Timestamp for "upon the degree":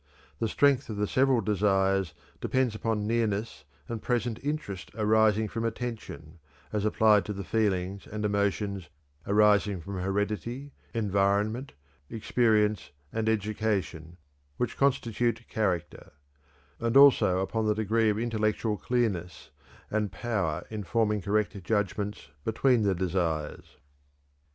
17.37-18.09